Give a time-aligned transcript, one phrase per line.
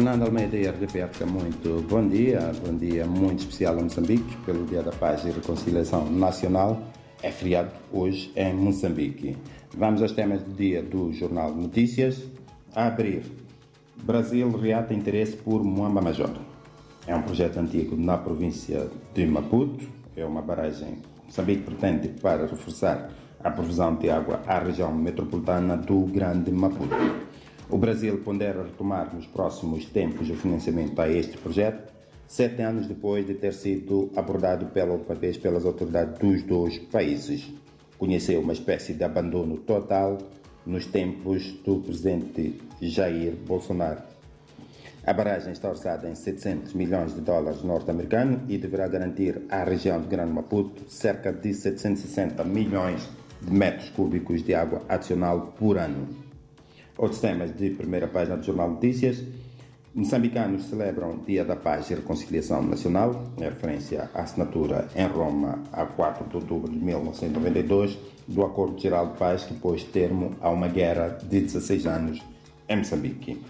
[0.00, 2.52] Fernando Almeida e RDP África, muito bom dia.
[2.66, 6.80] Bom dia muito especial a Moçambique, pelo Dia da Paz e Reconciliação Nacional.
[7.22, 9.36] É feriado hoje em Moçambique.
[9.76, 12.22] Vamos aos temas do dia do Jornal Notícias.
[12.74, 13.24] A abrir,
[14.02, 16.30] Brasil reata interesse por Moamba Major.
[17.06, 19.86] É um projeto antigo na província de Maputo.
[20.16, 23.10] É uma barragem que Moçambique pretende para reforçar
[23.44, 26.96] a provisão de água à região metropolitana do Grande Maputo.
[27.72, 31.92] O Brasil pondera retomar nos próximos tempos o financiamento a este projeto,
[32.26, 37.48] sete anos depois de ter sido abordado pela última vez pelas autoridades dos dois países.
[37.96, 40.18] Conheceu uma espécie de abandono total
[40.66, 44.02] nos tempos do presidente Jair Bolsonaro.
[45.06, 50.00] A barragem está orçada em 700 milhões de dólares norte-americanos e deverá garantir à região
[50.00, 53.08] de Grande Maputo cerca de 760 milhões
[53.40, 56.29] de metros cúbicos de água adicional por ano.
[57.00, 59.24] Outros temas de primeira página do Jornal Notícias.
[59.94, 65.86] Moçambicanos celebram Dia da Paz e Reconciliação Nacional, em referência à assinatura em Roma a
[65.86, 67.98] 4 de outubro de 1992
[68.28, 72.22] do Acordo Geral de Paz que pôs termo a uma guerra de 16 anos
[72.68, 73.40] em Moçambique.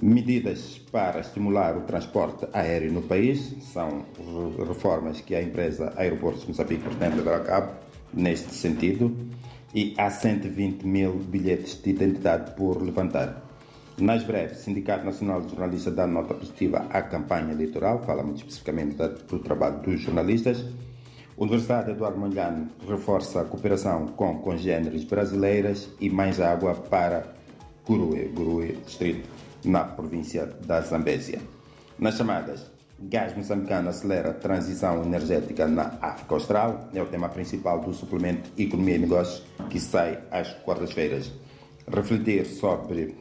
[0.00, 4.04] Medidas para estimular o transporte aéreo no país são
[4.68, 7.72] reformas que a empresa Aeroportos Moçambique pretende levar a cabo
[8.12, 9.12] neste sentido
[9.74, 13.42] e há 120 mil bilhetes de identidade por levantar.
[13.98, 18.38] Mais breve, o Sindicato Nacional de Jornalistas dá nota positiva à campanha eleitoral, fala muito
[18.38, 20.64] especificamente do trabalho dos jornalistas.
[21.36, 27.26] Universidade Eduardo Mondlane reforça a cooperação com congêneres brasileiras e mais água para
[27.86, 29.28] Gurue, Gurue Distrito,
[29.64, 31.40] na província da Zambésia.
[31.98, 36.88] Nas chamadas, Gás moçambicano acelera a transição energética na África Austral.
[36.94, 41.30] É o tema principal do suplemento Economia e Negócios que sai às quartas-feiras.
[41.86, 43.16] Refletir sobre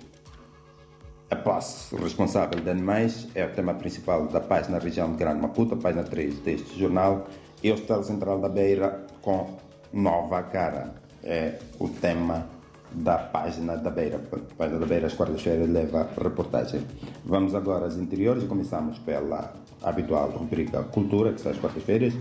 [1.29, 5.75] a posse responsável de animais é o tema principal da página região de Grande Maputo,
[5.75, 7.27] página 3 deste jornal.
[7.63, 9.57] E o Hospital Central da Beira com
[9.91, 10.93] nova cara.
[11.23, 12.45] É o tema
[12.91, 14.17] da página da Beira.
[14.17, 16.85] A página da Beira, às quartas-feiras, leva reportagem.
[17.25, 22.13] Vamos agora aos interiores começamos pela habitual rubrica Cultura, que sai às quartas-feiras.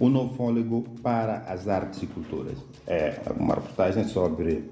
[0.00, 2.56] O novo fôlego para as artes e culturas.
[2.86, 4.70] É uma reportagem sobre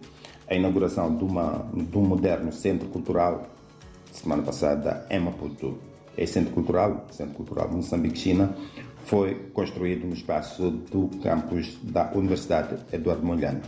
[0.48, 3.46] a inauguração de, uma, de um moderno centro cultural
[4.10, 5.78] semana passada em Maputo.
[6.16, 8.56] Esse centro cultural, Centro Cultural Moçambique China,
[9.04, 13.60] foi construído no espaço do campus da Universidade Eduardo Mondlane.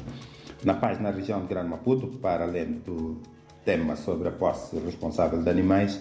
[0.64, 3.20] Na página região de Grande Maputo, para além do
[3.66, 6.00] tema sobre a posse responsável de animais,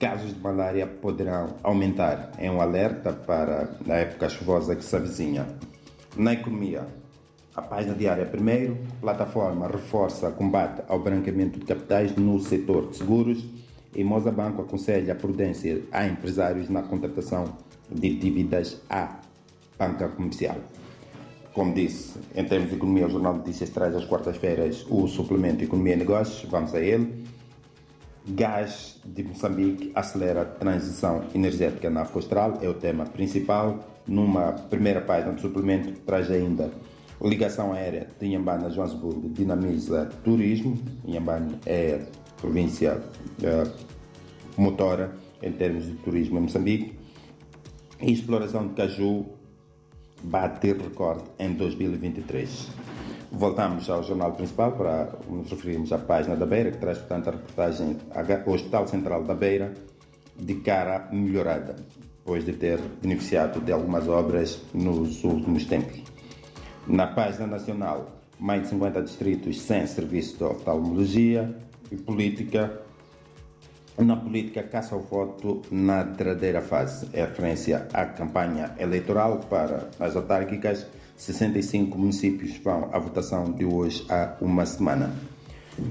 [0.00, 2.32] casos de malária poderão aumentar.
[2.38, 5.46] É um alerta para a época chuvosa que se avizinha.
[6.16, 6.86] Na economia,
[7.54, 13.44] a página diária primeiro, plataforma reforça combate ao branqueamento de capitais no setor de seguros
[13.94, 17.44] e Mozabanco aconselha a prudência a empresários na contratação
[17.90, 19.16] de dívidas à
[19.78, 20.56] banca comercial.
[21.52, 25.64] Como disse, em termos de economia, o Jornal de Notícias traz às quartas-feiras o suplemento
[25.64, 26.48] Economia e Negócios.
[26.48, 27.26] Vamos a ele.
[28.28, 33.78] Gás de Moçambique acelera a transição energética na África Austral, é o tema principal.
[34.06, 36.70] Numa primeira página do suplemento, traz ainda
[37.22, 40.78] ligação aérea de Inhambane a Joanesburgo dinamiza turismo.
[41.04, 42.06] Inhambane é
[42.40, 43.00] província
[43.42, 43.70] uh,
[44.56, 46.98] motora em termos de turismo em Moçambique.
[48.00, 49.26] E exploração de caju
[50.22, 52.68] bater recorde em 2023.
[53.32, 57.32] Voltamos ao jornal principal para nos referirmos à página da Beira, que traz, portanto, a
[57.32, 59.72] reportagem ao Hospital Central da Beira
[60.36, 61.76] de cara melhorada,
[62.18, 66.02] depois de ter beneficiado de algumas obras nos últimos tempos.
[66.86, 71.54] Na página nacional, mais de 50 distritos sem serviço de oftalmologia
[71.92, 72.80] e política
[73.98, 77.08] na política caça ao voto na derradeira fase.
[77.12, 80.86] É referência à campanha eleitoral para as autárquicas.
[81.20, 85.12] 65 municípios vão à votação de hoje há uma semana.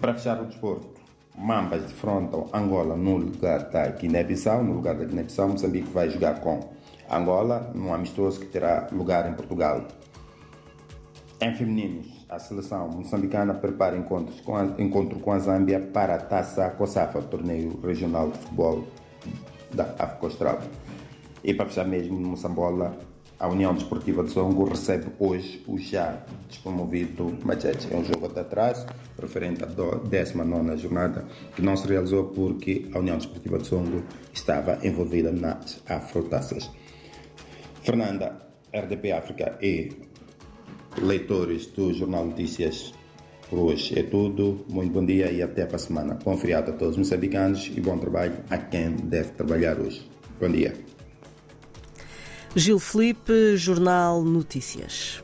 [0.01, 0.99] Para fechar o desporto,
[1.37, 4.63] Mambas defrontam Angola no lugar da Guiné-Bissau.
[4.63, 6.59] No lugar da Guiné-Bissau, Moçambique vai jogar com
[7.07, 9.85] Angola, num amistoso que terá lugar em Portugal.
[11.39, 16.17] Em femininos, a seleção moçambicana prepara encontros com a, encontro com a Zâmbia para a
[16.17, 18.83] Taça COSAFA, torneio regional de futebol
[19.75, 20.59] da África Austral.
[21.43, 22.97] E para fechar mesmo, Moçambola,
[23.39, 27.87] a União Desportiva de Songo recebe hoje o já despromovido Machete.
[27.89, 28.85] É um jogo de atraso,
[29.19, 31.25] referente à 19 jornada,
[31.55, 34.03] que não se realizou porque a União Desportiva de Songo
[34.33, 36.69] estava envolvida nas afrotaças.
[37.81, 38.37] Fernanda,
[38.73, 39.89] RDP África e
[41.01, 42.93] leitores do Jornal Notícias,
[43.49, 44.63] Por hoje é tudo.
[44.69, 46.19] Muito bom dia e até para a semana.
[46.23, 50.07] Bom feriado a todos os moçambicanos e bom trabalho a quem deve trabalhar hoje.
[50.39, 50.98] Bom dia.
[52.55, 55.23] Gil Felipe, Jornal Notícias.